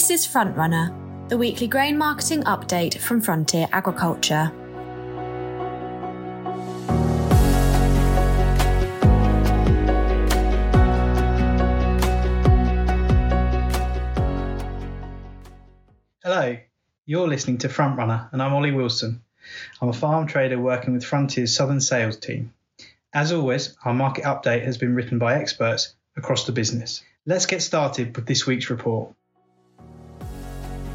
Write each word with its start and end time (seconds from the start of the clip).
This 0.00 0.24
is 0.24 0.26
Frontrunner, 0.26 1.28
the 1.28 1.36
weekly 1.36 1.66
grain 1.66 1.98
marketing 1.98 2.42
update 2.44 2.96
from 2.96 3.20
Frontier 3.20 3.68
Agriculture. 3.70 4.50
Hello, 16.24 16.56
you're 17.04 17.28
listening 17.28 17.58
to 17.58 17.68
Frontrunner, 17.68 18.32
and 18.32 18.42
I'm 18.42 18.54
Ollie 18.54 18.72
Wilson. 18.72 19.22
I'm 19.82 19.90
a 19.90 19.92
farm 19.92 20.26
trader 20.26 20.58
working 20.58 20.94
with 20.94 21.04
Frontier's 21.04 21.54
Southern 21.54 21.82
Sales 21.82 22.16
team. 22.16 22.54
As 23.12 23.32
always, 23.32 23.76
our 23.84 23.92
market 23.92 24.24
update 24.24 24.64
has 24.64 24.78
been 24.78 24.94
written 24.94 25.18
by 25.18 25.34
experts 25.34 25.94
across 26.16 26.46
the 26.46 26.52
business. 26.52 27.02
Let's 27.26 27.44
get 27.44 27.60
started 27.60 28.16
with 28.16 28.24
this 28.24 28.46
week's 28.46 28.70
report. 28.70 29.14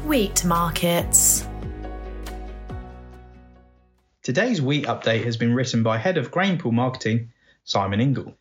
Wheat 0.06 0.44
markets. 0.44 1.44
Today's 4.22 4.62
wheat 4.62 4.84
update 4.84 5.24
has 5.24 5.36
been 5.36 5.52
written 5.52 5.82
by 5.82 5.98
Head 5.98 6.16
of 6.16 6.30
Grain 6.30 6.58
Pool 6.58 6.70
Marketing, 6.70 7.32
Simon 7.64 8.00
Ingle. 8.00 8.36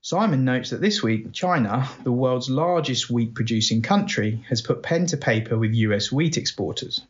Simon 0.00 0.46
notes 0.46 0.70
that 0.70 0.80
this 0.80 1.02
week, 1.02 1.30
China, 1.34 1.86
the 2.04 2.10
world's 2.10 2.48
largest 2.48 3.10
wheat 3.10 3.34
producing 3.34 3.82
country, 3.82 4.42
has 4.48 4.62
put 4.62 4.82
pen 4.82 5.04
to 5.08 5.18
paper 5.18 5.58
with 5.58 5.74
US 5.74 6.10
wheat 6.10 6.38
exporters. 6.38 7.02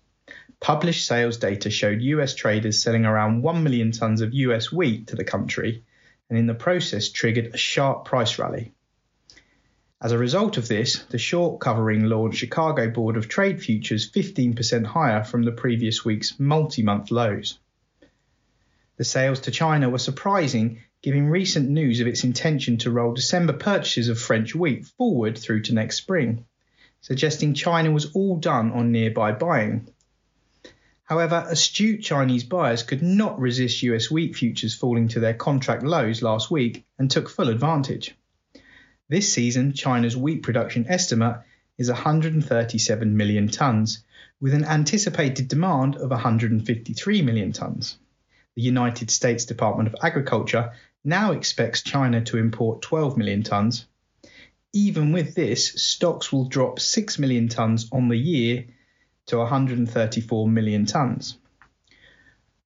Published 0.58 1.06
sales 1.06 1.36
data 1.36 1.70
showed 1.70 2.02
US 2.02 2.34
traders 2.34 2.82
selling 2.82 3.06
around 3.06 3.42
1 3.42 3.62
million 3.62 3.92
tonnes 3.92 4.22
of 4.22 4.34
US 4.34 4.72
wheat 4.72 5.06
to 5.06 5.14
the 5.14 5.22
country, 5.22 5.84
and 6.28 6.36
in 6.36 6.48
the 6.48 6.54
process 6.54 7.10
triggered 7.10 7.54
a 7.54 7.56
sharp 7.56 8.06
price 8.06 8.40
rally. 8.40 8.72
As 10.00 10.12
a 10.12 10.18
result 10.18 10.58
of 10.58 10.68
this, 10.68 11.02
the 11.10 11.18
short 11.18 11.58
covering 11.58 12.04
launched 12.04 12.38
Chicago 12.38 12.88
Board 12.88 13.16
of 13.16 13.26
Trade 13.26 13.60
futures 13.60 14.08
15% 14.08 14.86
higher 14.86 15.24
from 15.24 15.42
the 15.42 15.50
previous 15.50 16.04
week's 16.04 16.38
multi 16.38 16.84
month 16.84 17.10
lows. 17.10 17.58
The 18.96 19.02
sales 19.02 19.40
to 19.40 19.50
China 19.50 19.90
were 19.90 19.98
surprising, 19.98 20.78
given 21.02 21.26
recent 21.26 21.68
news 21.68 21.98
of 21.98 22.06
its 22.06 22.22
intention 22.22 22.78
to 22.78 22.92
roll 22.92 23.12
December 23.12 23.54
purchases 23.54 24.08
of 24.08 24.20
French 24.20 24.54
wheat 24.54 24.86
forward 24.86 25.36
through 25.36 25.62
to 25.62 25.74
next 25.74 25.96
spring, 25.96 26.44
suggesting 27.00 27.54
China 27.54 27.90
was 27.90 28.12
all 28.12 28.36
done 28.36 28.70
on 28.70 28.92
nearby 28.92 29.32
buying. 29.32 29.88
However, 31.02 31.44
astute 31.48 32.02
Chinese 32.02 32.44
buyers 32.44 32.84
could 32.84 33.02
not 33.02 33.40
resist 33.40 33.82
US 33.82 34.12
wheat 34.12 34.36
futures 34.36 34.76
falling 34.76 35.08
to 35.08 35.18
their 35.18 35.34
contract 35.34 35.82
lows 35.82 36.22
last 36.22 36.52
week 36.52 36.84
and 37.00 37.10
took 37.10 37.28
full 37.28 37.48
advantage. 37.48 38.14
This 39.10 39.32
season, 39.32 39.72
China's 39.72 40.18
wheat 40.18 40.42
production 40.42 40.84
estimate 40.86 41.38
is 41.78 41.88
137 41.88 43.16
million 43.16 43.48
tonnes, 43.48 44.02
with 44.38 44.52
an 44.52 44.66
anticipated 44.66 45.48
demand 45.48 45.96
of 45.96 46.10
153 46.10 47.22
million 47.22 47.52
tonnes. 47.52 47.96
The 48.54 48.62
United 48.62 49.10
States 49.10 49.46
Department 49.46 49.88
of 49.88 49.96
Agriculture 50.02 50.72
now 51.04 51.32
expects 51.32 51.80
China 51.80 52.22
to 52.24 52.36
import 52.36 52.82
12 52.82 53.16
million 53.16 53.42
tonnes. 53.42 53.86
Even 54.74 55.12
with 55.12 55.34
this, 55.34 55.80
stocks 55.82 56.30
will 56.30 56.44
drop 56.44 56.78
6 56.78 57.18
million 57.18 57.48
tonnes 57.48 57.88
on 57.90 58.08
the 58.08 58.18
year 58.18 58.66
to 59.28 59.38
134 59.38 60.48
million 60.48 60.84
tonnes. 60.84 61.36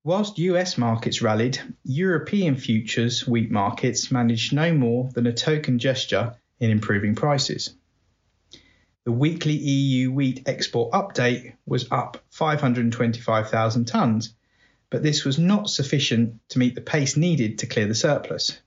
Whilst 0.05 0.36
US 0.39 0.77
markets 0.77 1.22
rallied, 1.22 1.61
European 1.84 2.56
futures 2.56 3.25
wheat 3.25 3.53
markets 3.53 4.11
managed 4.11 4.53
no 4.53 4.75
more 4.75 5.09
than 5.14 5.28
a 5.28 5.33
token 5.33 5.78
gesture 5.78 6.34
in 6.59 6.70
improving 6.70 7.14
prices. 7.14 7.75
The 9.05 9.12
weekly 9.12 9.55
EU 9.55 10.10
wheat 10.10 10.43
export 10.47 10.91
update 10.93 11.53
was 11.66 11.87
up 11.93 12.25
525,000 12.31 13.87
tonnes, 13.87 14.31
but 14.91 15.04
this 15.04 15.25
was 15.25 15.38
not 15.38 15.71
sufficient 15.71 16.41
to 16.49 16.59
meet 16.59 16.75
the 16.75 16.81
pace 16.81 17.16
needed 17.16 17.59
to 17.59 17.69
clear 17.69 17.87
the 17.87 17.94
surplus. 17.94 18.59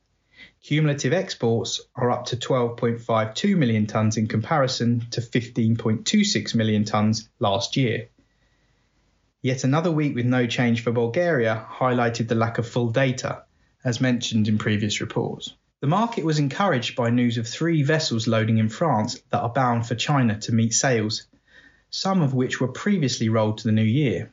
Cumulative 0.64 1.12
exports 1.12 1.82
are 1.96 2.12
up 2.12 2.28
to 2.28 2.38
12.52 2.38 3.58
million 3.58 3.88
tonnes 3.88 4.18
in 4.18 4.28
comparison 4.28 5.06
to 5.12 5.20
15.26 5.20 6.56
million 6.56 6.86
tonnes 6.86 7.28
last 7.40 7.76
year. 7.76 8.08
Yet 9.46 9.64
another 9.64 9.92
week 9.92 10.16
with 10.16 10.26
no 10.26 10.48
change 10.48 10.82
for 10.82 10.92
Bulgaria 10.92 11.68
highlighted 11.70 12.28
the 12.28 12.34
lack 12.34 12.58
of 12.58 12.68
full 12.68 12.90
data, 12.90 13.44
as 13.84 14.02
mentioned 14.02 14.48
in 14.48 14.58
previous 14.58 15.02
reports. 15.02 15.54
The 15.82 15.88
market 15.88 16.26
was 16.26 16.40
encouraged 16.40 16.96
by 16.96 17.12
news 17.12 17.38
of 17.38 17.48
three 17.48 17.84
vessels 17.84 18.26
loading 18.26 18.58
in 18.58 18.70
France 18.70 19.22
that 19.30 19.42
are 19.42 19.54
bound 19.54 19.86
for 19.86 19.94
China 19.94 20.40
to 20.40 20.52
meet 20.52 20.74
sales, 20.74 21.28
some 21.92 22.24
of 22.24 22.34
which 22.34 22.60
were 22.60 22.70
previously 22.70 23.30
rolled 23.30 23.60
to 23.60 23.66
the 23.66 23.72
new 23.72 23.84
year. 23.84 24.32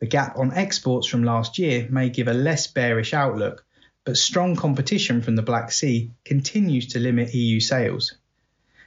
The 0.00 0.06
gap 0.06 0.36
on 0.36 0.52
exports 0.52 1.06
from 1.06 1.22
last 1.22 1.60
year 1.60 1.86
may 1.88 2.10
give 2.10 2.26
a 2.26 2.34
less 2.34 2.66
bearish 2.66 3.14
outlook, 3.14 3.64
but 4.04 4.16
strong 4.16 4.56
competition 4.56 5.22
from 5.22 5.36
the 5.36 5.42
Black 5.42 5.70
Sea 5.70 6.10
continues 6.24 6.88
to 6.88 6.98
limit 6.98 7.32
EU 7.32 7.60
sales. 7.60 8.14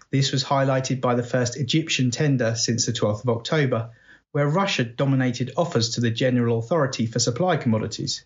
This 0.09 0.33
was 0.33 0.43
highlighted 0.43 0.99
by 0.99 1.15
the 1.15 1.23
first 1.23 1.55
Egyptian 1.55 2.11
tender 2.11 2.55
since 2.55 2.85
the 2.85 2.91
12th 2.91 3.23
of 3.23 3.29
October, 3.29 3.91
where 4.31 4.47
Russia 4.47 4.83
dominated 4.83 5.51
offers 5.57 5.89
to 5.91 6.01
the 6.01 6.11
General 6.11 6.59
Authority 6.59 7.05
for 7.05 7.19
Supply 7.19 7.57
Commodities. 7.57 8.25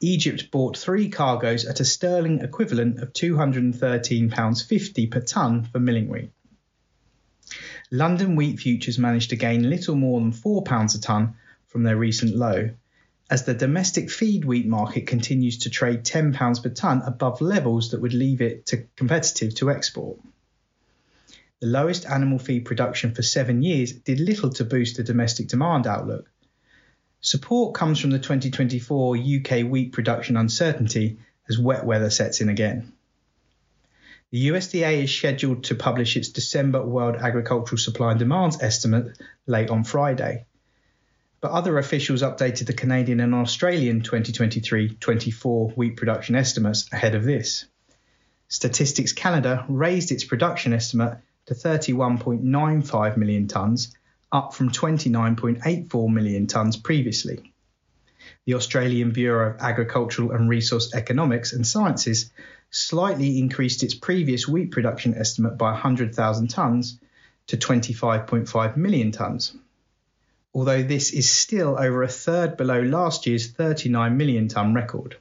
Egypt 0.00 0.50
bought 0.50 0.76
three 0.76 1.08
cargoes 1.08 1.64
at 1.64 1.80
a 1.80 1.84
sterling 1.84 2.40
equivalent 2.40 2.98
of 2.98 3.12
£213.50 3.12 5.10
per 5.10 5.20
tonne 5.20 5.62
for 5.64 5.78
milling 5.78 6.08
wheat. 6.08 6.30
London 7.90 8.36
wheat 8.36 8.58
futures 8.58 8.98
managed 8.98 9.30
to 9.30 9.36
gain 9.36 9.68
little 9.68 9.94
more 9.94 10.20
than 10.20 10.32
£4 10.32 10.94
a 10.94 11.00
tonne 11.00 11.34
from 11.66 11.82
their 11.82 11.96
recent 11.96 12.34
low, 12.34 12.70
as 13.30 13.44
the 13.44 13.54
domestic 13.54 14.10
feed 14.10 14.44
wheat 14.44 14.66
market 14.66 15.06
continues 15.06 15.58
to 15.58 15.70
trade 15.70 16.04
£10 16.04 16.62
per 16.62 16.68
tonne 16.68 17.02
above 17.06 17.40
levels 17.40 17.90
that 17.90 18.00
would 18.00 18.12
leave 18.12 18.42
it 18.42 18.66
to 18.66 18.84
competitive 18.96 19.54
to 19.54 19.70
export. 19.70 20.18
The 21.62 21.68
lowest 21.68 22.06
animal 22.06 22.40
feed 22.40 22.64
production 22.64 23.14
for 23.14 23.22
seven 23.22 23.62
years 23.62 23.92
did 23.92 24.18
little 24.18 24.50
to 24.50 24.64
boost 24.64 24.96
the 24.96 25.04
domestic 25.04 25.46
demand 25.46 25.86
outlook. 25.86 26.28
Support 27.20 27.74
comes 27.74 28.00
from 28.00 28.10
the 28.10 28.18
2024 28.18 29.16
UK 29.16 29.70
wheat 29.70 29.92
production 29.92 30.36
uncertainty 30.36 31.18
as 31.48 31.60
wet 31.60 31.86
weather 31.86 32.10
sets 32.10 32.40
in 32.40 32.48
again. 32.48 32.92
The 34.32 34.48
USDA 34.48 35.04
is 35.04 35.14
scheduled 35.14 35.62
to 35.64 35.76
publish 35.76 36.16
its 36.16 36.30
December 36.30 36.84
World 36.84 37.14
Agricultural 37.14 37.78
Supply 37.78 38.10
and 38.10 38.18
Demands 38.18 38.60
estimate 38.60 39.16
late 39.46 39.70
on 39.70 39.84
Friday 39.84 40.46
but 41.40 41.52
other 41.52 41.78
officials 41.78 42.22
updated 42.22 42.66
the 42.66 42.72
Canadian 42.72 43.20
and 43.20 43.34
Australian 43.34 44.00
2023 44.00 44.96
24 44.96 45.70
wheat 45.70 45.96
production 45.96 46.34
estimates 46.34 46.88
ahead 46.92 47.14
of 47.14 47.22
this. 47.22 47.66
Statistics 48.48 49.12
Canada 49.12 49.64
raised 49.68 50.10
its 50.10 50.24
production 50.24 50.72
estimate 50.72 51.18
to 51.46 51.54
31.95 51.54 53.16
million 53.16 53.46
tonnes, 53.46 53.94
up 54.30 54.54
from 54.54 54.70
29.84 54.70 56.12
million 56.12 56.46
tonnes 56.46 56.82
previously. 56.82 57.52
The 58.44 58.54
Australian 58.54 59.12
Bureau 59.12 59.50
of 59.50 59.60
Agricultural 59.60 60.32
and 60.32 60.48
Resource 60.48 60.94
Economics 60.94 61.52
and 61.52 61.66
Sciences 61.66 62.30
slightly 62.70 63.38
increased 63.38 63.82
its 63.82 63.94
previous 63.94 64.48
wheat 64.48 64.70
production 64.70 65.14
estimate 65.14 65.58
by 65.58 65.72
100,000 65.72 66.48
tonnes 66.48 66.98
to 67.48 67.56
25.5 67.56 68.76
million 68.76 69.12
tonnes 69.12 69.54
although 70.54 70.82
this 70.82 71.12
is 71.12 71.30
still 71.30 71.78
over 71.78 72.02
a 72.02 72.08
third 72.08 72.56
below 72.56 72.80
last 72.82 73.26
year's 73.26 73.50
39 73.50 74.16
million 74.16 74.48
tonne 74.48 74.74
record. 74.74 75.16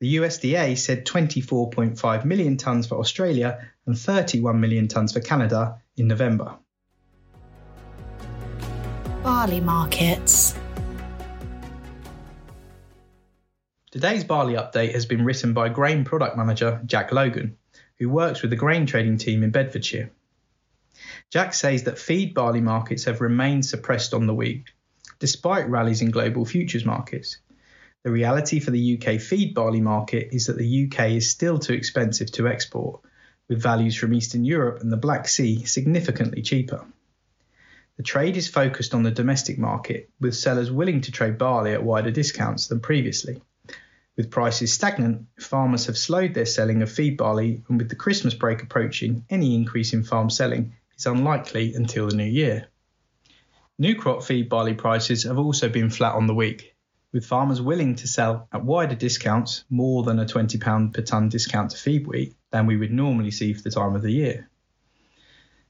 The 0.00 0.16
USDA 0.16 0.78
said 0.78 1.04
24.5 1.04 2.24
million 2.24 2.56
tonnes 2.56 2.88
for 2.88 2.98
Australia 2.98 3.68
and 3.84 3.98
31 3.98 4.58
million 4.58 4.88
tonnes 4.88 5.12
for 5.12 5.20
Canada 5.20 5.82
in 5.94 6.08
November. 6.08 6.56
Barley 9.22 9.60
markets. 9.60 10.56
Today's 13.90 14.24
barley 14.24 14.54
update 14.54 14.94
has 14.94 15.04
been 15.04 15.22
written 15.22 15.52
by 15.52 15.68
grain 15.68 16.04
product 16.06 16.34
manager 16.34 16.80
Jack 16.86 17.12
Logan, 17.12 17.58
who 17.98 18.08
works 18.08 18.40
with 18.40 18.50
the 18.50 18.56
grain 18.56 18.86
trading 18.86 19.18
team 19.18 19.42
in 19.42 19.50
Bedfordshire. 19.50 20.10
Jack 21.28 21.52
says 21.52 21.82
that 21.82 21.98
feed 21.98 22.32
barley 22.32 22.62
markets 22.62 23.04
have 23.04 23.20
remained 23.20 23.66
suppressed 23.66 24.14
on 24.14 24.26
the 24.26 24.34
week, 24.34 24.68
despite 25.18 25.68
rallies 25.68 26.00
in 26.00 26.10
global 26.10 26.46
futures 26.46 26.86
markets. 26.86 27.36
The 28.02 28.10
reality 28.10 28.60
for 28.60 28.70
the 28.70 28.98
UK 28.98 29.20
feed 29.20 29.54
barley 29.54 29.82
market 29.82 30.28
is 30.32 30.46
that 30.46 30.56
the 30.56 30.86
UK 30.86 31.10
is 31.10 31.28
still 31.28 31.58
too 31.58 31.74
expensive 31.74 32.32
to 32.32 32.48
export, 32.48 33.02
with 33.46 33.60
values 33.60 33.94
from 33.94 34.14
Eastern 34.14 34.42
Europe 34.44 34.80
and 34.80 34.90
the 34.90 34.96
Black 34.96 35.28
Sea 35.28 35.64
significantly 35.66 36.40
cheaper. 36.40 36.86
The 37.98 38.02
trade 38.02 38.38
is 38.38 38.48
focused 38.48 38.94
on 38.94 39.02
the 39.02 39.10
domestic 39.10 39.58
market, 39.58 40.08
with 40.18 40.34
sellers 40.34 40.70
willing 40.70 41.02
to 41.02 41.12
trade 41.12 41.36
barley 41.36 41.74
at 41.74 41.82
wider 41.82 42.10
discounts 42.10 42.68
than 42.68 42.80
previously. 42.80 43.42
With 44.16 44.30
prices 44.30 44.72
stagnant, 44.72 45.26
farmers 45.38 45.84
have 45.84 45.98
slowed 45.98 46.32
their 46.32 46.46
selling 46.46 46.80
of 46.80 46.90
feed 46.90 47.18
barley, 47.18 47.62
and 47.68 47.76
with 47.76 47.90
the 47.90 47.96
Christmas 47.96 48.32
break 48.32 48.62
approaching, 48.62 49.26
any 49.28 49.54
increase 49.54 49.92
in 49.92 50.04
farm 50.04 50.30
selling 50.30 50.72
is 50.96 51.04
unlikely 51.04 51.74
until 51.74 52.08
the 52.08 52.16
new 52.16 52.24
year. 52.24 52.68
New 53.78 53.94
crop 53.94 54.22
feed 54.22 54.48
barley 54.48 54.74
prices 54.74 55.24
have 55.24 55.38
also 55.38 55.68
been 55.68 55.90
flat 55.90 56.14
on 56.14 56.26
the 56.26 56.34
week, 56.34 56.69
with 57.12 57.26
farmers 57.26 57.60
willing 57.60 57.96
to 57.96 58.06
sell 58.06 58.48
at 58.52 58.64
wider 58.64 58.94
discounts, 58.94 59.64
more 59.68 60.02
than 60.02 60.18
a 60.18 60.24
£20 60.24 60.94
per 60.94 61.02
tonne 61.02 61.28
discount 61.28 61.72
to 61.72 61.76
feed 61.76 62.06
wheat, 62.06 62.36
than 62.50 62.66
we 62.66 62.76
would 62.76 62.92
normally 62.92 63.30
see 63.30 63.52
for 63.52 63.62
the 63.62 63.70
time 63.70 63.94
of 63.94 64.02
the 64.02 64.12
year. 64.12 64.48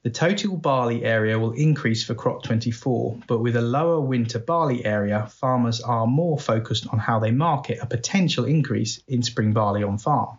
The 0.03 0.11
total 0.11 0.57
barley 0.57 1.05
area 1.05 1.39
will 1.39 1.53
increase 1.53 2.05
for 2.05 2.15
crop 2.15 2.43
24, 2.43 3.19
but 3.27 3.41
with 3.41 3.55
a 3.55 3.61
lower 3.61 4.01
winter 4.01 4.39
barley 4.39 4.85
area, 4.85 5.27
farmers 5.27 5.83
are 5.83 6.07
more 6.07 6.39
focused 6.39 6.87
on 6.89 6.99
how 6.99 7.19
they 7.19 7.33
market 7.33 7.81
a 7.83 7.87
potential 7.87 8.47
increase 8.47 9.03
in 9.07 9.23
spring 9.23 9.53
barley 9.53 9.83
on 9.83 9.99
farm. 9.99 10.39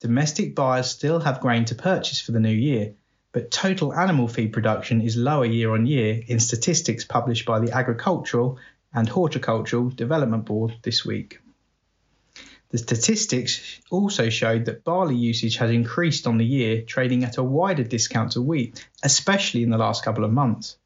Domestic 0.00 0.56
buyers 0.56 0.90
still 0.90 1.20
have 1.20 1.40
grain 1.40 1.64
to 1.66 1.76
purchase 1.76 2.20
for 2.20 2.32
the 2.32 2.40
new 2.40 2.48
year, 2.48 2.94
but 3.30 3.50
total 3.50 3.94
animal 3.94 4.26
feed 4.26 4.52
production 4.52 5.00
is 5.02 5.16
lower 5.16 5.44
year 5.44 5.72
on 5.72 5.86
year 5.86 6.20
in 6.26 6.40
statistics 6.40 7.04
published 7.04 7.46
by 7.46 7.60
the 7.60 7.70
Agricultural 7.70 8.58
and 8.96 9.08
Horticultural 9.08 9.90
Development 9.90 10.44
Board 10.44 10.78
this 10.82 11.04
week. 11.04 11.38
The 12.70 12.78
statistics 12.78 13.80
also 13.90 14.30
showed 14.30 14.64
that 14.64 14.84
barley 14.84 15.14
usage 15.14 15.58
has 15.58 15.70
increased 15.70 16.26
on 16.26 16.38
the 16.38 16.46
year, 16.46 16.82
trading 16.82 17.22
at 17.22 17.36
a 17.36 17.42
wider 17.42 17.84
discount 17.84 18.32
to 18.32 18.42
wheat, 18.42 18.84
especially 19.02 19.62
in 19.62 19.70
the 19.70 19.78
last 19.78 20.02
couple 20.02 20.24
of 20.24 20.32
months. 20.32 20.78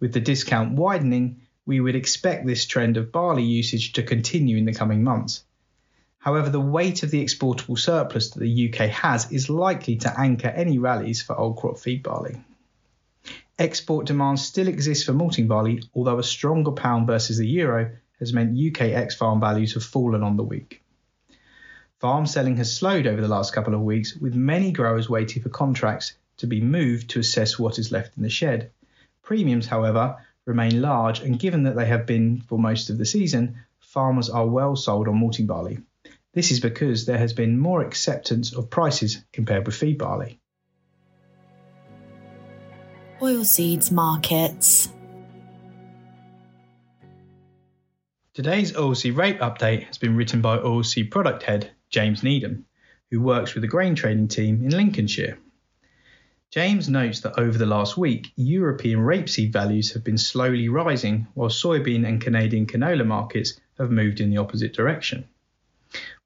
With 0.00 0.14
the 0.14 0.20
discount 0.20 0.72
widening, 0.72 1.42
we 1.66 1.78
would 1.78 1.94
expect 1.94 2.46
this 2.46 2.66
trend 2.66 2.96
of 2.96 3.12
barley 3.12 3.44
usage 3.44 3.92
to 3.92 4.02
continue 4.02 4.56
in 4.56 4.64
the 4.64 4.74
coming 4.74 5.04
months. 5.04 5.44
However, 6.18 6.48
the 6.48 6.60
weight 6.60 7.02
of 7.02 7.10
the 7.10 7.20
exportable 7.20 7.76
surplus 7.76 8.30
that 8.30 8.40
the 8.40 8.72
UK 8.72 8.88
has 8.88 9.30
is 9.30 9.50
likely 9.50 9.96
to 9.96 10.20
anchor 10.20 10.48
any 10.48 10.78
rallies 10.78 11.20
for 11.20 11.38
old 11.38 11.58
crop 11.58 11.78
feed 11.78 12.02
barley. 12.02 12.40
Export 13.58 14.06
demand 14.06 14.40
still 14.40 14.66
exists 14.66 15.04
for 15.04 15.12
malting 15.12 15.46
barley, 15.46 15.82
although 15.94 16.18
a 16.18 16.22
stronger 16.22 16.72
pound 16.72 17.06
versus 17.06 17.38
the 17.38 17.46
euro 17.46 17.90
has 18.18 18.32
meant 18.32 18.58
UK 18.58 18.82
ex 18.82 19.14
farm 19.14 19.40
values 19.40 19.74
have 19.74 19.84
fallen 19.84 20.22
on 20.22 20.36
the 20.36 20.42
week. 20.42 20.82
Farm 22.00 22.26
selling 22.26 22.56
has 22.56 22.74
slowed 22.74 23.06
over 23.06 23.20
the 23.20 23.28
last 23.28 23.52
couple 23.52 23.74
of 23.74 23.82
weeks, 23.82 24.16
with 24.16 24.34
many 24.34 24.72
growers 24.72 25.08
waiting 25.08 25.42
for 25.42 25.50
contracts 25.50 26.14
to 26.38 26.46
be 26.46 26.60
moved 26.60 27.10
to 27.10 27.20
assess 27.20 27.58
what 27.58 27.78
is 27.78 27.92
left 27.92 28.16
in 28.16 28.22
the 28.22 28.30
shed. 28.30 28.72
Premiums, 29.22 29.66
however, 29.66 30.16
remain 30.44 30.82
large, 30.82 31.20
and 31.20 31.38
given 31.38 31.62
that 31.64 31.76
they 31.76 31.86
have 31.86 32.06
been 32.06 32.40
for 32.40 32.58
most 32.58 32.90
of 32.90 32.98
the 32.98 33.06
season, 33.06 33.56
farmers 33.78 34.30
are 34.30 34.46
well 34.46 34.74
sold 34.74 35.06
on 35.06 35.18
malting 35.18 35.46
barley. 35.46 35.78
This 36.32 36.50
is 36.50 36.58
because 36.58 37.04
there 37.04 37.18
has 37.18 37.34
been 37.34 37.58
more 37.58 37.82
acceptance 37.82 38.52
of 38.52 38.70
prices 38.70 39.22
compared 39.32 39.66
with 39.66 39.76
feed 39.76 39.98
barley. 39.98 40.40
Oilseeds 43.22 43.92
markets. 43.92 44.88
Today's 48.34 48.72
oilseed 48.72 49.16
rape 49.16 49.38
update 49.38 49.84
has 49.84 49.96
been 49.96 50.16
written 50.16 50.40
by 50.40 50.58
oilseed 50.58 51.12
product 51.12 51.44
head 51.44 51.70
James 51.88 52.24
Needham, 52.24 52.66
who 53.12 53.20
works 53.20 53.54
with 53.54 53.62
the 53.62 53.68
grain 53.68 53.94
trading 53.94 54.26
team 54.26 54.64
in 54.64 54.70
Lincolnshire. 54.70 55.38
James 56.50 56.88
notes 56.88 57.20
that 57.20 57.38
over 57.38 57.56
the 57.56 57.64
last 57.64 57.96
week, 57.96 58.32
European 58.34 58.98
rapeseed 58.98 59.52
values 59.52 59.92
have 59.92 60.02
been 60.02 60.18
slowly 60.18 60.68
rising, 60.68 61.28
while 61.34 61.48
soybean 61.48 62.04
and 62.04 62.20
Canadian 62.20 62.66
canola 62.66 63.06
markets 63.06 63.60
have 63.78 63.92
moved 63.92 64.18
in 64.18 64.30
the 64.30 64.38
opposite 64.38 64.74
direction. 64.74 65.28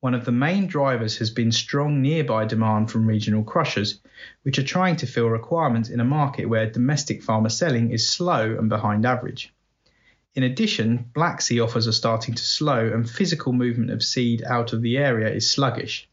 One 0.06 0.14
of 0.14 0.24
the 0.24 0.30
main 0.30 0.68
drivers 0.68 1.18
has 1.18 1.30
been 1.30 1.50
strong 1.50 2.00
nearby 2.00 2.44
demand 2.44 2.92
from 2.92 3.08
regional 3.08 3.42
crushers, 3.42 3.98
which 4.44 4.56
are 4.56 4.62
trying 4.62 4.94
to 4.98 5.06
fill 5.06 5.26
requirements 5.28 5.88
in 5.88 5.98
a 5.98 6.04
market 6.04 6.48
where 6.48 6.70
domestic 6.70 7.24
farmer 7.24 7.48
selling 7.48 7.90
is 7.90 8.08
slow 8.08 8.56
and 8.56 8.68
behind 8.68 9.04
average. 9.04 9.52
In 10.36 10.44
addition, 10.44 11.10
Black 11.12 11.40
Sea 11.40 11.58
offers 11.58 11.88
are 11.88 11.92
starting 11.92 12.34
to 12.34 12.44
slow 12.44 12.86
and 12.86 13.10
physical 13.10 13.52
movement 13.52 13.90
of 13.90 14.00
seed 14.00 14.44
out 14.44 14.72
of 14.72 14.80
the 14.80 14.96
area 14.96 15.28
is 15.28 15.50
sluggish. 15.50 16.08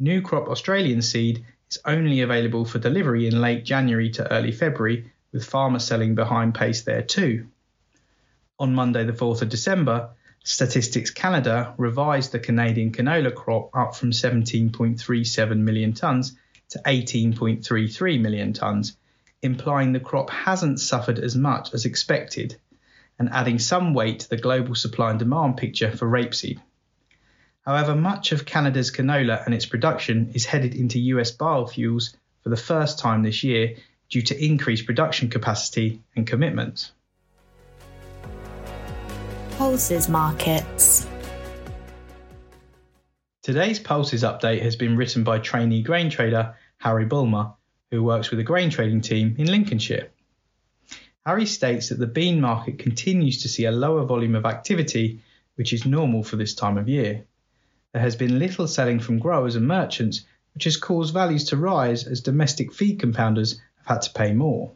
New 0.00 0.20
crop 0.20 0.48
Australian 0.48 1.00
seed 1.00 1.44
is 1.70 1.78
only 1.84 2.22
available 2.22 2.64
for 2.64 2.80
delivery 2.80 3.28
in 3.28 3.40
late 3.40 3.64
January 3.64 4.10
to 4.10 4.32
early 4.32 4.50
February, 4.50 5.12
with 5.30 5.44
farmers 5.44 5.84
selling 5.84 6.16
behind 6.16 6.56
pace 6.56 6.82
there 6.82 7.02
too. 7.02 7.46
On 8.58 8.74
Monday, 8.74 9.04
the 9.04 9.12
4th 9.12 9.42
of 9.42 9.48
December, 9.48 10.10
Statistics 10.48 11.10
Canada 11.10 11.74
revised 11.76 12.32
the 12.32 12.38
Canadian 12.38 12.90
canola 12.90 13.34
crop 13.34 13.68
up 13.76 13.94
from 13.94 14.12
17.37 14.12 15.58
million 15.58 15.92
tonnes 15.92 16.36
to 16.70 16.78
18.33 16.86 18.18
million 18.18 18.54
tonnes, 18.54 18.96
implying 19.42 19.92
the 19.92 20.00
crop 20.00 20.30
hasn't 20.30 20.80
suffered 20.80 21.18
as 21.18 21.36
much 21.36 21.74
as 21.74 21.84
expected 21.84 22.56
and 23.18 23.28
adding 23.28 23.58
some 23.58 23.92
weight 23.92 24.20
to 24.20 24.30
the 24.30 24.38
global 24.38 24.74
supply 24.74 25.10
and 25.10 25.18
demand 25.18 25.58
picture 25.58 25.94
for 25.94 26.08
rapeseed. 26.08 26.58
However, 27.66 27.94
much 27.94 28.32
of 28.32 28.46
Canada's 28.46 28.90
canola 28.90 29.44
and 29.44 29.54
its 29.54 29.66
production 29.66 30.30
is 30.32 30.46
headed 30.46 30.74
into 30.74 30.98
US 31.12 31.30
biofuels 31.30 32.16
for 32.42 32.48
the 32.48 32.56
first 32.56 32.98
time 32.98 33.22
this 33.22 33.44
year 33.44 33.76
due 34.08 34.22
to 34.22 34.42
increased 34.42 34.86
production 34.86 35.28
capacity 35.28 36.00
and 36.16 36.26
commitments. 36.26 36.90
Pulses 39.58 40.08
markets. 40.08 41.04
Today's 43.42 43.80
Pulses 43.80 44.22
update 44.22 44.62
has 44.62 44.76
been 44.76 44.96
written 44.96 45.24
by 45.24 45.40
trainee 45.40 45.82
grain 45.82 46.10
trader 46.10 46.54
Harry 46.76 47.04
Bulmer, 47.06 47.54
who 47.90 48.04
works 48.04 48.30
with 48.30 48.38
the 48.38 48.44
grain 48.44 48.70
trading 48.70 49.00
team 49.00 49.34
in 49.36 49.48
Lincolnshire. 49.48 50.10
Harry 51.26 51.44
states 51.44 51.88
that 51.88 51.98
the 51.98 52.06
bean 52.06 52.40
market 52.40 52.78
continues 52.78 53.42
to 53.42 53.48
see 53.48 53.64
a 53.64 53.72
lower 53.72 54.04
volume 54.04 54.36
of 54.36 54.46
activity, 54.46 55.22
which 55.56 55.72
is 55.72 55.84
normal 55.84 56.22
for 56.22 56.36
this 56.36 56.54
time 56.54 56.78
of 56.78 56.88
year. 56.88 57.24
There 57.92 58.02
has 58.02 58.14
been 58.14 58.38
little 58.38 58.68
selling 58.68 59.00
from 59.00 59.18
growers 59.18 59.56
and 59.56 59.66
merchants, 59.66 60.24
which 60.54 60.64
has 60.64 60.76
caused 60.76 61.12
values 61.12 61.42
to 61.46 61.56
rise 61.56 62.06
as 62.06 62.20
domestic 62.20 62.72
feed 62.72 63.00
compounders 63.00 63.58
have 63.78 63.96
had 63.96 64.02
to 64.02 64.12
pay 64.12 64.32
more. 64.32 64.70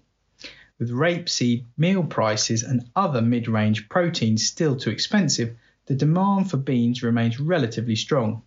With 0.82 0.90
rapeseed 0.90 1.66
meal 1.76 2.02
prices 2.02 2.64
and 2.64 2.90
other 2.96 3.22
mid 3.22 3.46
range 3.46 3.88
proteins 3.88 4.48
still 4.48 4.74
too 4.74 4.90
expensive, 4.90 5.54
the 5.86 5.94
demand 5.94 6.50
for 6.50 6.56
beans 6.56 7.04
remains 7.04 7.38
relatively 7.38 7.94
strong. 7.94 8.42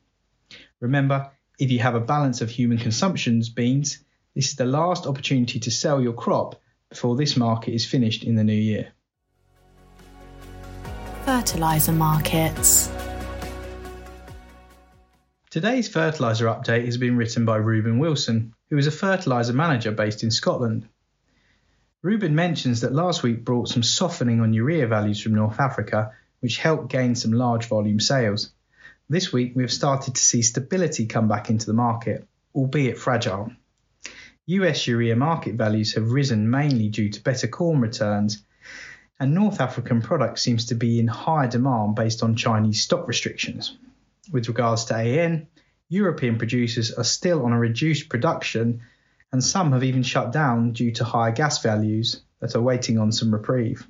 Remember, 0.82 1.32
if 1.60 1.72
you 1.72 1.80
have 1.80 1.96
a 1.96 2.02
balance 2.02 2.42
of 2.42 2.50
human 2.50 2.78
consumption's 2.78 3.48
beans, 3.48 4.00
this 4.36 4.50
is 4.50 4.56
the 4.58 4.66
last 4.66 5.08
opportunity 5.08 5.62
to 5.62 5.72
sell 5.72 6.02
your 6.02 6.12
crop 6.12 6.62
before 6.90 7.16
this 7.16 7.38
market 7.38 7.74
is 7.74 7.86
finished 7.86 8.26
in 8.26 8.36
the 8.36 8.44
new 8.44 8.52
year. 8.52 8.92
Fertiliser 11.24 11.94
markets. 11.94 12.92
Today's 15.52 15.88
fertiliser 15.88 16.48
update 16.48 16.84
has 16.84 16.98
been 16.98 17.16
written 17.16 17.46
by 17.46 17.56
Ruben 17.56 17.98
Wilson, 17.98 18.54
who 18.70 18.78
is 18.78 18.88
a 18.88 18.92
fertiliser 18.92 19.54
manager 19.54 19.92
based 19.92 20.22
in 20.22 20.32
Scotland. 20.32 20.90
Ruben 22.06 22.36
mentions 22.36 22.82
that 22.82 22.94
last 22.94 23.24
week 23.24 23.44
brought 23.44 23.68
some 23.68 23.82
softening 23.82 24.40
on 24.40 24.54
urea 24.54 24.86
values 24.86 25.20
from 25.20 25.34
North 25.34 25.60
Africa, 25.60 26.12
which 26.40 26.60
helped 26.60 26.92
gain 26.92 27.16
some 27.16 27.32
large 27.32 27.66
volume 27.66 28.00
sales. 28.00 28.52
This 29.10 29.34
week 29.34 29.54
we 29.56 29.64
have 29.64 29.74
started 29.74 30.14
to 30.14 30.22
see 30.22 30.44
stability 30.44 31.08
come 31.08 31.28
back 31.28 31.50
into 31.50 31.66
the 31.66 31.74
market, 31.74 32.28
albeit 32.54 33.00
fragile. 33.00 33.52
US 34.46 34.86
urea 34.86 35.16
market 35.16 35.56
values 35.56 35.96
have 35.96 36.12
risen 36.12 36.48
mainly 36.48 36.90
due 36.90 37.10
to 37.10 37.24
better 37.24 37.48
corn 37.48 37.82
returns, 37.82 38.44
and 39.20 39.34
North 39.34 39.60
African 39.60 40.04
product 40.04 40.38
seems 40.38 40.68
to 40.68 40.76
be 40.76 41.00
in 41.00 41.08
higher 41.08 41.48
demand 41.48 41.96
based 41.96 42.22
on 42.22 42.36
Chinese 42.36 42.84
stock 42.84 43.08
restrictions. 43.08 43.76
With 44.32 44.48
regards 44.48 44.86
to 44.86 44.96
AN, 44.96 45.48
European 45.90 46.38
producers 46.38 46.92
are 46.92 47.04
still 47.04 47.44
on 47.44 47.52
a 47.52 47.58
reduced 47.58 48.10
production, 48.10 48.84
and 49.36 49.44
some 49.44 49.74
have 49.74 49.84
even 49.84 50.02
shut 50.02 50.32
down 50.32 50.72
due 50.72 50.94
to 50.94 51.04
higher 51.04 51.34
gas 51.34 51.62
values 51.62 52.22
that 52.40 52.56
are 52.56 52.62
waiting 52.62 52.98
on 52.98 53.12
some 53.12 53.34
reprieve. 53.34 53.86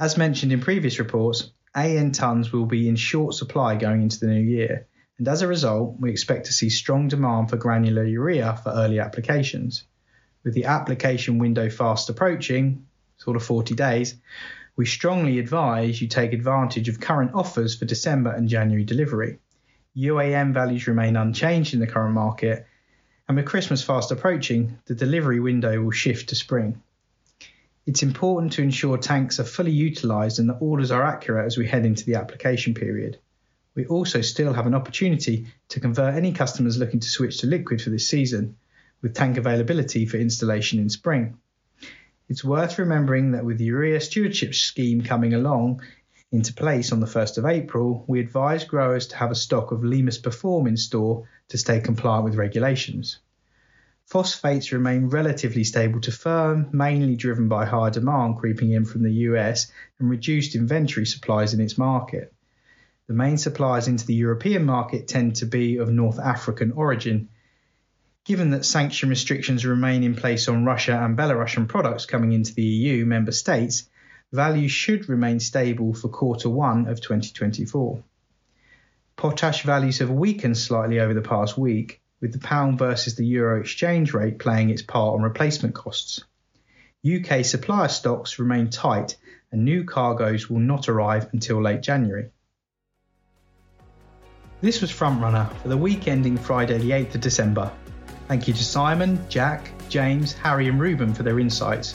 As 0.00 0.18
mentioned 0.18 0.52
in 0.52 0.60
previous 0.60 0.98
reports, 0.98 1.52
AN 1.76 2.10
tons 2.10 2.52
will 2.52 2.66
be 2.66 2.88
in 2.88 2.96
short 2.96 3.34
supply 3.34 3.76
going 3.76 4.02
into 4.02 4.18
the 4.18 4.26
new 4.26 4.42
year, 4.42 4.88
and 5.16 5.28
as 5.28 5.42
a 5.42 5.46
result, 5.46 5.94
we 6.00 6.10
expect 6.10 6.46
to 6.46 6.52
see 6.52 6.70
strong 6.70 7.06
demand 7.06 7.50
for 7.50 7.56
granular 7.56 8.02
urea 8.02 8.58
for 8.64 8.70
early 8.70 8.98
applications. 8.98 9.84
With 10.42 10.54
the 10.54 10.64
application 10.64 11.38
window 11.38 11.70
fast 11.70 12.10
approaching, 12.10 12.86
sort 13.18 13.36
of 13.36 13.44
40 13.44 13.76
days, 13.76 14.16
we 14.74 14.86
strongly 14.86 15.38
advise 15.38 16.02
you 16.02 16.08
take 16.08 16.32
advantage 16.32 16.88
of 16.88 16.98
current 16.98 17.30
offers 17.32 17.76
for 17.78 17.84
December 17.84 18.32
and 18.32 18.48
January 18.48 18.82
delivery. 18.82 19.38
UAN 19.96 20.52
values 20.52 20.88
remain 20.88 21.14
unchanged 21.14 21.74
in 21.74 21.78
the 21.78 21.86
current 21.86 22.14
market, 22.14 22.66
and 23.28 23.36
with 23.36 23.46
Christmas 23.46 23.82
fast 23.82 24.10
approaching, 24.10 24.78
the 24.86 24.94
delivery 24.94 25.40
window 25.40 25.80
will 25.82 25.90
shift 25.90 26.28
to 26.28 26.34
spring. 26.34 26.82
It's 27.86 28.02
important 28.02 28.52
to 28.54 28.62
ensure 28.62 28.98
tanks 28.98 29.40
are 29.40 29.44
fully 29.44 29.72
utilised 29.72 30.38
and 30.38 30.48
the 30.48 30.58
orders 30.58 30.90
are 30.90 31.02
accurate 31.02 31.46
as 31.46 31.58
we 31.58 31.66
head 31.66 31.84
into 31.84 32.04
the 32.04 32.14
application 32.14 32.74
period 32.74 33.18
we 33.74 33.86
also 33.86 34.20
still 34.20 34.52
have 34.52 34.66
an 34.66 34.74
opportunity 34.74 35.46
to 35.68 35.80
convert 35.80 36.14
any 36.14 36.32
customers 36.32 36.78
looking 36.78 37.00
to 37.00 37.08
switch 37.08 37.38
to 37.38 37.46
liquid 37.46 37.82
for 37.82 37.90
this 37.90 38.08
season, 38.08 38.56
with 39.02 39.14
tank 39.14 39.36
availability 39.36 40.06
for 40.06 40.16
installation 40.16 40.78
in 40.78 40.88
spring. 40.88 41.38
It's 42.28 42.44
worth 42.44 42.78
remembering 42.78 43.32
that 43.32 43.44
with 43.44 43.58
the 43.58 43.64
urea 43.64 44.00
stewardship 44.00 44.54
scheme 44.54 45.02
coming 45.02 45.34
along 45.34 45.82
into 46.34 46.52
place 46.52 46.90
on 46.90 46.98
the 46.98 47.06
1st 47.06 47.38
of 47.38 47.46
April, 47.46 48.04
we 48.08 48.18
advise 48.18 48.64
growers 48.64 49.06
to 49.06 49.16
have 49.16 49.30
a 49.30 49.36
stock 49.36 49.70
of 49.70 49.84
Limus 49.84 50.18
Perform 50.20 50.66
in 50.66 50.76
store 50.76 51.28
to 51.48 51.56
stay 51.56 51.78
compliant 51.80 52.24
with 52.24 52.34
regulations. 52.34 53.20
Phosphates 54.06 54.72
remain 54.72 55.06
relatively 55.06 55.62
stable 55.62 56.00
to 56.00 56.10
firm, 56.10 56.70
mainly 56.72 57.14
driven 57.14 57.46
by 57.46 57.64
high 57.64 57.90
demand 57.90 58.38
creeping 58.38 58.72
in 58.72 58.84
from 58.84 59.04
the 59.04 59.12
US 59.28 59.70
and 60.00 60.10
reduced 60.10 60.56
inventory 60.56 61.06
supplies 61.06 61.54
in 61.54 61.60
its 61.60 61.78
market. 61.78 62.34
The 63.06 63.14
main 63.14 63.38
suppliers 63.38 63.86
into 63.86 64.04
the 64.04 64.14
European 64.14 64.64
market 64.64 65.06
tend 65.06 65.36
to 65.36 65.46
be 65.46 65.76
of 65.76 65.88
North 65.88 66.18
African 66.18 66.72
origin. 66.72 67.28
Given 68.24 68.50
that 68.50 68.64
sanction 68.64 69.08
restrictions 69.08 69.64
remain 69.64 70.02
in 70.02 70.16
place 70.16 70.48
on 70.48 70.64
Russia 70.64 71.00
and 71.00 71.16
Belarusian 71.16 71.68
products 71.68 72.06
coming 72.06 72.32
into 72.32 72.54
the 72.54 72.64
EU 72.64 73.06
member 73.06 73.32
states, 73.32 73.88
values 74.34 74.72
should 74.72 75.08
remain 75.08 75.38
stable 75.38 75.94
for 75.94 76.08
quarter 76.08 76.50
one 76.50 76.88
of 76.88 77.00
2024. 77.00 78.02
Potash 79.16 79.62
values 79.62 80.00
have 80.00 80.10
weakened 80.10 80.58
slightly 80.58 80.98
over 80.98 81.14
the 81.14 81.22
past 81.22 81.56
week, 81.56 82.02
with 82.20 82.32
the 82.32 82.40
pound 82.40 82.78
versus 82.78 83.14
the 83.14 83.24
euro 83.24 83.60
exchange 83.60 84.12
rate 84.12 84.40
playing 84.40 84.70
its 84.70 84.82
part 84.82 85.14
on 85.14 85.22
replacement 85.22 85.74
costs. 85.74 86.24
UK 87.06 87.44
supplier 87.44 87.86
stocks 87.86 88.38
remain 88.40 88.70
tight 88.70 89.16
and 89.52 89.64
new 89.64 89.84
cargoes 89.84 90.50
will 90.50 90.58
not 90.58 90.88
arrive 90.88 91.28
until 91.32 91.62
late 91.62 91.82
January. 91.82 92.30
This 94.60 94.80
was 94.80 94.90
Frontrunner 94.90 95.52
for 95.58 95.68
the 95.68 95.76
week 95.76 96.08
ending 96.08 96.38
Friday, 96.38 96.78
the 96.78 96.90
8th 96.90 97.14
of 97.14 97.20
December. 97.20 97.70
Thank 98.26 98.48
you 98.48 98.54
to 98.54 98.64
Simon, 98.64 99.24
Jack, 99.28 99.70
James, 99.88 100.32
Harry, 100.32 100.66
and 100.66 100.80
Ruben 100.80 101.14
for 101.14 101.22
their 101.22 101.38
insights. 101.38 101.94